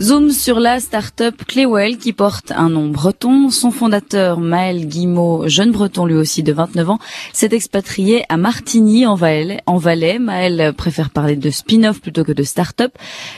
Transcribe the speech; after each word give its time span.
Zoom 0.00 0.30
sur 0.30 0.60
la 0.60 0.78
start-up 0.78 1.42
Clewell 1.44 1.98
qui 1.98 2.12
porte 2.12 2.52
un 2.52 2.68
nom 2.68 2.86
breton. 2.86 3.50
Son 3.50 3.72
fondateur, 3.72 4.38
Maël 4.38 4.86
Guimau, 4.86 5.48
jeune 5.48 5.72
breton 5.72 6.06
lui 6.06 6.14
aussi 6.14 6.44
de 6.44 6.52
29 6.52 6.90
ans, 6.90 6.98
s'est 7.32 7.48
expatrié 7.50 8.22
à 8.28 8.36
Martigny 8.36 9.06
en 9.06 9.16
Valais. 9.16 9.60
En 9.66 9.76
Valais. 9.76 10.20
Maël 10.20 10.72
préfère 10.72 11.10
parler 11.10 11.34
de 11.34 11.50
spin-off 11.50 12.00
plutôt 12.00 12.22
que 12.22 12.30
de 12.30 12.44
start-up. 12.44 12.92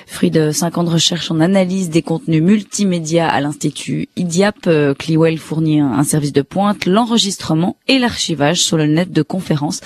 Fruit 0.07 0.31
de 0.31 0.51
5 0.51 0.77
ans 0.77 0.85
de 0.85 0.91
recherche 0.91 1.31
en 1.31 1.41
analyse 1.41 1.88
des 1.88 2.03
contenus 2.03 2.43
multimédia 2.43 3.27
à 3.27 3.40
l'Institut 3.40 4.11
IDIAP, 4.17 4.67
euh, 4.67 4.92
Clewell 4.92 5.38
fournit 5.38 5.81
un 5.81 6.04
service 6.04 6.35
de 6.35 6.42
pointe, 6.42 6.85
l'enregistrement 6.85 7.77
et 7.88 7.99
l'archivage 7.99 8.61
sur 8.61 8.77
le 8.77 8.85
net 8.85 9.11
de 9.11 9.22
conférences. 9.22 9.81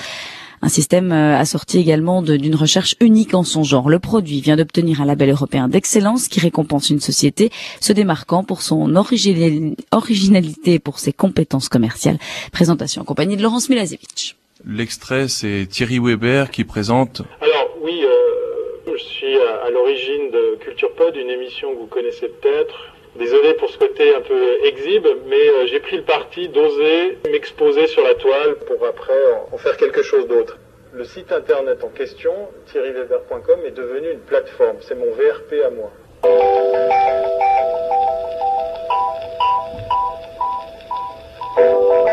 Un 0.64 0.70
système 0.70 1.12
euh, 1.12 1.36
assorti 1.36 1.78
également 1.78 2.22
d'une 2.22 2.54
recherche 2.54 2.96
unique 3.00 3.34
en 3.34 3.42
son 3.42 3.64
genre. 3.64 3.90
Le 3.90 3.98
produit 3.98 4.40
vient 4.40 4.56
d'obtenir 4.56 5.02
un 5.02 5.04
label 5.04 5.28
européen 5.28 5.68
d'excellence 5.68 6.26
qui 6.26 6.40
récompense 6.40 6.88
une 6.88 7.00
société 7.00 7.50
se 7.82 7.92
démarquant 7.92 8.44
pour 8.44 8.62
son 8.62 8.96
originalité 8.96 10.72
et 10.72 10.78
pour 10.78 11.00
ses 11.00 11.12
compétences 11.12 11.68
commerciales. 11.68 12.16
Présentation 12.50 13.02
en 13.02 13.04
compagnie 13.04 13.36
de 13.36 13.42
Laurence 13.42 13.68
Milazevich. 13.68 14.36
L'extrait, 14.66 15.28
c'est 15.28 15.66
Thierry 15.68 15.98
Weber 15.98 16.50
qui 16.50 16.64
présente. 16.64 17.20
Alors 17.42 17.68
oui, 17.82 18.00
euh, 18.02 18.90
je 18.90 19.02
suis 19.02 19.36
à, 19.36 19.66
à 19.66 19.70
l'origine 19.70 20.30
de 20.32 20.56
Culture 20.64 20.94
Pod, 20.94 21.14
une 21.14 21.28
émission 21.28 21.74
que 21.74 21.80
vous 21.80 21.88
connaissez 21.88 22.28
peut-être, 22.40 22.93
Désolé 23.16 23.54
pour 23.54 23.70
ce 23.70 23.78
côté 23.78 24.12
un 24.12 24.22
peu 24.22 24.64
exhibe, 24.64 25.06
mais 25.26 25.36
euh, 25.36 25.66
j'ai 25.66 25.78
pris 25.78 25.98
le 25.98 26.02
parti 26.02 26.48
d'oser 26.48 27.18
m'exposer 27.30 27.86
sur 27.86 28.02
la 28.02 28.14
toile 28.14 28.56
pour 28.66 28.84
après 28.84 29.14
en 29.52 29.56
faire 29.56 29.76
quelque 29.76 30.02
chose 30.02 30.26
d'autre. 30.26 30.58
Le 30.92 31.04
site 31.04 31.30
internet 31.30 31.84
en 31.84 31.90
question, 31.90 32.32
thierryweber.com, 32.66 33.60
est 33.66 33.70
devenu 33.70 34.10
une 34.10 34.20
plateforme. 34.20 34.78
C'est 34.80 34.96
mon 34.96 35.12
VRP 35.12 35.64
à 35.64 35.70
moi. 35.70 35.92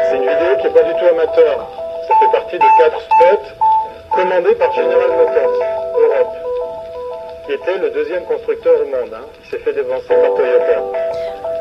C'est 0.10 0.18
une 0.18 0.30
vidéo 0.30 0.58
qui 0.60 0.68
n'est 0.68 0.74
pas 0.74 0.84
du 0.84 0.94
tout 1.00 1.06
amateur. 1.06 1.68
Ça 2.08 2.14
fait 2.20 2.32
partie 2.32 2.60
de 2.60 2.66
quatre 2.78 3.02
spots 3.02 4.16
commandés 4.16 4.56
par 4.56 4.72
General 4.74 5.10
Motors 5.10 5.60
Europe 5.98 6.51
qui 7.52 7.56
était 7.56 7.80
le 7.80 7.92
deuxième 7.92 8.24
constructeur 8.24 8.74
au 8.82 8.86
monde, 8.86 9.14
hein, 9.14 9.26
qui 9.44 9.50
s'est 9.50 9.58
fait 9.58 9.74
devancer 9.74 10.08
par 10.08 10.36
Toyota. 10.36 10.84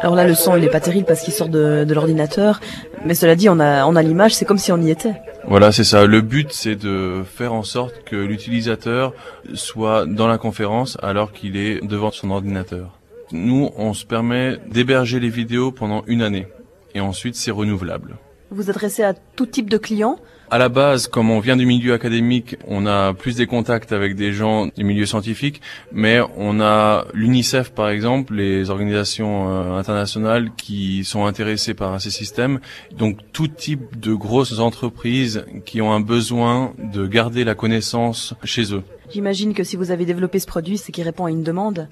Alors 0.02 0.14
là, 0.14 0.24
le 0.24 0.34
son, 0.34 0.56
il 0.56 0.64
est 0.64 0.70
pas 0.70 0.80
terrible 0.80 1.06
parce 1.06 1.22
qu'il 1.22 1.32
sort 1.32 1.48
de, 1.48 1.84
de 1.84 1.94
l'ordinateur, 1.94 2.60
mais 3.04 3.14
cela 3.14 3.34
dit, 3.34 3.48
on 3.48 3.58
a, 3.58 3.84
on 3.86 3.96
a 3.96 4.02
l'image, 4.02 4.34
c'est 4.34 4.44
comme 4.44 4.58
si 4.58 4.70
on 4.70 4.80
y 4.80 4.90
était. 4.90 5.14
Voilà, 5.46 5.72
c'est 5.72 5.84
ça. 5.84 6.06
Le 6.06 6.20
but, 6.20 6.52
c'est 6.52 6.76
de 6.76 7.22
faire 7.24 7.52
en 7.52 7.64
sorte 7.64 8.04
que 8.04 8.14
l'utilisateur 8.14 9.12
soit 9.54 10.06
dans 10.06 10.28
la 10.28 10.38
conférence 10.38 10.96
alors 11.02 11.32
qu'il 11.32 11.56
est 11.56 11.84
devant 11.84 12.12
son 12.12 12.30
ordinateur. 12.30 12.98
Nous, 13.32 13.70
on 13.76 13.92
se 13.92 14.06
permet 14.06 14.58
d'héberger 14.68 15.18
les 15.18 15.28
vidéos 15.28 15.72
pendant 15.72 16.04
une 16.06 16.22
année, 16.22 16.46
et 16.94 17.00
ensuite, 17.00 17.34
c'est 17.34 17.50
renouvelable. 17.50 18.16
Vous 18.50 18.70
adressez 18.70 19.02
à 19.02 19.14
tout 19.14 19.46
type 19.46 19.70
de 19.70 19.78
clients 19.78 20.18
à 20.52 20.58
la 20.58 20.68
base, 20.68 21.06
comme 21.06 21.30
on 21.30 21.38
vient 21.38 21.56
du 21.56 21.64
milieu 21.64 21.92
académique, 21.92 22.56
on 22.66 22.84
a 22.84 23.14
plus 23.14 23.36
des 23.36 23.46
contacts 23.46 23.92
avec 23.92 24.16
des 24.16 24.32
gens 24.32 24.66
du 24.66 24.82
milieu 24.82 25.06
scientifique, 25.06 25.60
mais 25.92 26.18
on 26.36 26.60
a 26.60 27.06
l'UNICEF 27.14 27.70
par 27.70 27.88
exemple, 27.88 28.34
les 28.34 28.68
organisations 28.68 29.48
euh, 29.48 29.78
internationales 29.78 30.50
qui 30.56 31.04
sont 31.04 31.24
intéressées 31.24 31.74
par 31.74 32.00
ces 32.00 32.10
systèmes, 32.10 32.58
donc 32.98 33.18
tout 33.32 33.46
type 33.46 34.00
de 34.00 34.12
grosses 34.12 34.58
entreprises 34.58 35.44
qui 35.64 35.80
ont 35.80 35.92
un 35.92 36.00
besoin 36.00 36.72
de 36.78 37.06
garder 37.06 37.44
la 37.44 37.54
connaissance 37.54 38.34
chez 38.42 38.74
eux. 38.74 38.82
J'imagine 39.12 39.54
que 39.54 39.62
si 39.62 39.76
vous 39.76 39.92
avez 39.92 40.04
développé 40.04 40.40
ce 40.40 40.46
produit, 40.48 40.78
c'est 40.78 40.90
qu'il 40.90 41.04
répond 41.04 41.26
à 41.26 41.30
une 41.30 41.44
demande. 41.44 41.86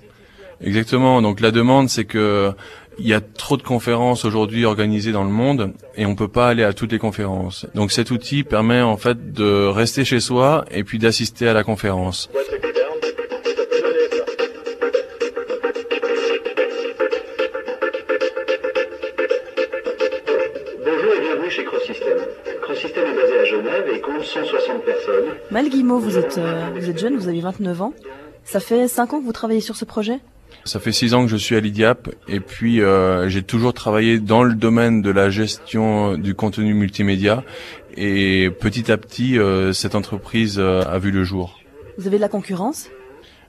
Exactement. 0.60 1.22
Donc 1.22 1.40
la 1.40 1.52
demande, 1.52 1.88
c'est 1.88 2.04
que 2.04 2.52
il 2.98 3.06
y 3.06 3.14
a 3.14 3.20
trop 3.20 3.56
de 3.56 3.62
conférences 3.62 4.24
aujourd'hui 4.24 4.64
organisées 4.64 5.12
dans 5.12 5.24
le 5.24 5.30
monde 5.30 5.72
et 5.96 6.04
on 6.04 6.16
peut 6.16 6.28
pas 6.28 6.48
aller 6.48 6.64
à 6.64 6.72
toutes 6.72 6.92
les 6.92 6.98
conférences. 6.98 7.66
Donc 7.74 7.92
cet 7.92 8.10
outil 8.10 8.42
permet 8.42 8.80
en 8.82 8.96
fait 8.96 9.32
de 9.32 9.66
rester 9.66 10.04
chez 10.04 10.20
soi 10.20 10.64
et 10.70 10.82
puis 10.84 10.98
d'assister 10.98 11.48
à 11.48 11.52
la 11.52 11.62
conférence. 11.62 12.28
Bonjour 20.84 21.14
et 21.14 21.20
bienvenue 21.20 21.50
chez 21.50 21.64
Crosssystem. 21.64 22.18
Crosssystem 22.62 23.04
est 23.06 23.14
basé 23.14 23.38
à 23.38 23.44
Genève 23.44 23.84
et 23.94 24.00
compte 24.00 24.24
160 24.24 24.84
personnes. 24.84 25.24
Mal 25.52 25.68
Guimau, 25.68 25.98
vous 25.98 26.18
êtes, 26.18 26.38
euh, 26.38 26.70
vous 26.74 26.90
êtes 26.90 26.98
jeune, 26.98 27.16
vous 27.16 27.28
avez 27.28 27.40
29 27.40 27.82
ans. 27.82 27.92
Ça 28.44 28.58
fait 28.60 28.88
5 28.88 29.14
ans 29.14 29.20
que 29.20 29.24
vous 29.24 29.32
travaillez 29.32 29.60
sur 29.60 29.76
ce 29.76 29.84
projet? 29.84 30.18
Ça 30.64 30.80
fait 30.80 30.92
six 30.92 31.14
ans 31.14 31.22
que 31.22 31.30
je 31.30 31.36
suis 31.36 31.56
à 31.56 31.60
l'IDIAP 31.60 32.10
et 32.28 32.40
puis 32.40 32.82
euh, 32.82 33.28
j'ai 33.28 33.42
toujours 33.42 33.72
travaillé 33.72 34.18
dans 34.18 34.42
le 34.42 34.54
domaine 34.54 35.00
de 35.00 35.10
la 35.10 35.30
gestion 35.30 36.18
du 36.18 36.34
contenu 36.34 36.74
multimédia 36.74 37.42
et 37.96 38.50
petit 38.60 38.92
à 38.92 38.98
petit 38.98 39.38
euh, 39.38 39.72
cette 39.72 39.94
entreprise 39.94 40.58
euh, 40.58 40.82
a 40.82 40.98
vu 40.98 41.10
le 41.10 41.24
jour. 41.24 41.58
Vous 41.96 42.06
avez 42.06 42.16
de 42.16 42.20
la 42.20 42.28
concurrence? 42.28 42.90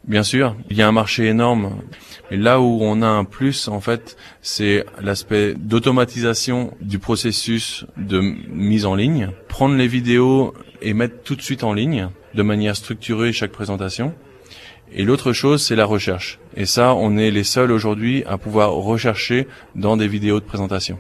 Bien 0.08 0.24
sûr, 0.24 0.56
il 0.70 0.78
y 0.78 0.82
a 0.82 0.88
un 0.88 0.94
marché 0.94 1.26
énorme. 1.26 1.82
Mais 2.32 2.38
là 2.38 2.62
où 2.62 2.80
on 2.82 3.02
a 3.02 3.08
un 3.08 3.26
plus, 3.26 3.68
en 3.68 3.82
fait, 3.82 4.16
c'est 4.42 4.86
l'aspect 5.02 5.54
d'automatisation 5.56 6.74
du 6.80 7.00
processus 7.00 7.86
de 7.98 8.22
mise 8.22 8.86
en 8.86 8.96
ligne. 8.96 9.32
Prendre 9.50 9.76
les 9.76 9.88
vidéos 9.88 10.54
et 10.82 10.94
mettre 10.94 11.22
tout 11.24 11.36
de 11.36 11.42
suite 11.42 11.66
en 11.66 11.74
ligne, 11.74 12.08
de 12.34 12.44
manière 12.44 12.78
structurée 12.78 13.34
chaque 13.34 13.52
présentation. 13.52 14.14
Et 14.92 15.04
l'autre 15.04 15.34
chose, 15.34 15.64
c'est 15.64 15.76
la 15.76 15.86
recherche. 15.86 16.40
Et 16.56 16.66
ça, 16.66 16.94
on 16.94 17.18
est 17.18 17.32
les 17.32 17.44
seuls 17.44 17.72
aujourd'hui 17.72 18.24
à 18.26 18.38
pouvoir 18.38 18.72
rechercher 18.72 19.48
dans 19.76 19.98
des 19.98 20.08
vidéos 20.08 20.40
de 20.40 20.46
présentation. 20.46 20.98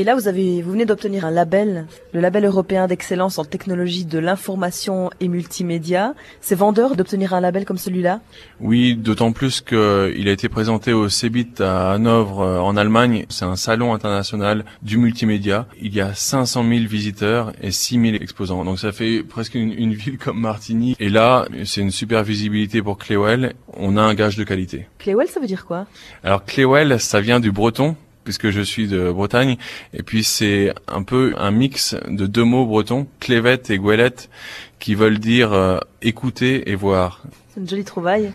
Et 0.00 0.04
là, 0.04 0.14
vous 0.14 0.28
avez, 0.28 0.62
vous 0.62 0.72
venez 0.72 0.86
d'obtenir 0.86 1.26
un 1.26 1.30
label, 1.30 1.86
le 2.14 2.20
label 2.20 2.46
européen 2.46 2.86
d'excellence 2.86 3.36
en 3.36 3.44
technologie 3.44 4.06
de 4.06 4.18
l'information 4.18 5.10
et 5.20 5.28
multimédia. 5.28 6.14
C'est 6.40 6.54
vendeur 6.54 6.96
d'obtenir 6.96 7.34
un 7.34 7.40
label 7.42 7.66
comme 7.66 7.76
celui-là? 7.76 8.22
Oui, 8.60 8.96
d'autant 8.96 9.32
plus 9.32 9.60
qu'il 9.60 9.76
a 9.76 10.30
été 10.30 10.48
présenté 10.48 10.94
au 10.94 11.10
CeBIT 11.10 11.60
à 11.60 11.92
Hanovre 11.92 12.40
euh, 12.40 12.60
en 12.60 12.78
Allemagne. 12.78 13.26
C'est 13.28 13.44
un 13.44 13.56
salon 13.56 13.92
international 13.92 14.64
du 14.80 14.96
multimédia. 14.96 15.66
Il 15.82 15.94
y 15.94 16.00
a 16.00 16.14
500 16.14 16.66
000 16.66 16.86
visiteurs 16.86 17.52
et 17.60 17.70
6 17.70 18.00
000 18.00 18.14
exposants. 18.22 18.64
Donc 18.64 18.78
ça 18.78 18.92
fait 18.92 19.22
presque 19.22 19.54
une, 19.54 19.70
une 19.70 19.92
ville 19.92 20.16
comme 20.16 20.40
Martigny. 20.40 20.96
Et 20.98 21.10
là, 21.10 21.44
c'est 21.66 21.82
une 21.82 21.90
super 21.90 22.24
visibilité 22.24 22.80
pour 22.80 22.96
Clewell. 22.96 23.52
On 23.76 23.98
a 23.98 24.00
un 24.00 24.14
gage 24.14 24.38
de 24.38 24.44
qualité. 24.44 24.86
Clewell, 24.98 25.28
ça 25.28 25.40
veut 25.40 25.46
dire 25.46 25.66
quoi? 25.66 25.84
Alors 26.24 26.46
Clewell, 26.46 26.98
ça 26.98 27.20
vient 27.20 27.38
du 27.38 27.52
breton 27.52 27.96
puisque 28.24 28.50
je 28.50 28.60
suis 28.60 28.88
de 28.88 29.10
Bretagne. 29.10 29.56
Et 29.94 30.02
puis 30.02 30.24
c'est 30.24 30.72
un 30.88 31.02
peu 31.02 31.34
un 31.38 31.50
mix 31.50 31.96
de 32.08 32.26
deux 32.26 32.44
mots 32.44 32.66
bretons, 32.66 33.06
clévette 33.20 33.70
et 33.70 33.78
gouelette, 33.78 34.30
qui 34.78 34.94
veulent 34.94 35.18
dire 35.18 35.52
euh, 35.52 35.78
écouter 36.02 36.70
et 36.70 36.74
voir. 36.74 37.22
C'est 37.48 37.60
une 37.60 37.68
jolie 37.68 37.84
trouvaille. 37.84 38.32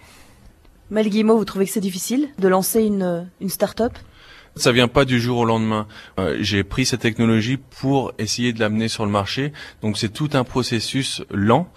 Mel 0.91 1.09
vous 1.09 1.45
trouvez 1.45 1.65
que 1.65 1.71
c'est 1.71 1.79
difficile 1.79 2.29
de 2.37 2.47
lancer 2.47 2.83
une, 2.83 3.27
une 3.41 3.49
start-up? 3.49 3.93
Ça 4.55 4.71
vient 4.71 4.87
pas 4.87 5.05
du 5.05 5.19
jour 5.19 5.39
au 5.39 5.45
lendemain. 5.45 5.87
Euh, 6.19 6.37
j'ai 6.39 6.63
pris 6.63 6.85
cette 6.85 7.01
technologie 7.01 7.57
pour 7.57 8.13
essayer 8.17 8.53
de 8.53 8.59
l'amener 8.59 8.87
sur 8.87 9.05
le 9.05 9.11
marché. 9.11 9.51
Donc 9.81 9.97
c'est 9.97 10.09
tout 10.09 10.29
un 10.33 10.43
processus 10.43 11.23
lent 11.31 11.67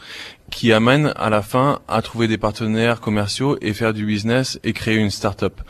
qui 0.51 0.73
amène 0.73 1.13
à 1.17 1.29
la 1.29 1.43
fin 1.43 1.81
à 1.89 2.01
trouver 2.03 2.29
des 2.29 2.39
partenaires 2.39 3.01
commerciaux 3.01 3.59
et 3.61 3.73
faire 3.73 3.93
du 3.93 4.07
business 4.07 4.59
et 4.65 4.73
créer 4.73 4.97
une 4.97 5.11
start-up. 5.11 5.61